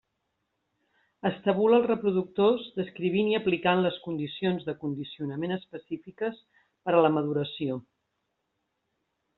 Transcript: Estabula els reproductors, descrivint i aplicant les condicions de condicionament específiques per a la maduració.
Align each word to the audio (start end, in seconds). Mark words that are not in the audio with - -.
Estabula 1.29 1.77
els 1.81 1.85
reproductors, 1.91 2.65
descrivint 2.79 3.29
i 3.33 3.37
aplicant 3.41 3.83
les 3.85 4.01
condicions 4.07 4.67
de 4.71 4.77
condicionament 4.85 5.55
específiques 5.59 6.43
per 6.89 6.97
a 6.99 7.05
la 7.09 7.17
maduració. 7.21 7.79